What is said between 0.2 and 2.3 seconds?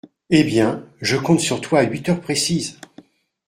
Eh bien, je compte sur toi à huit heures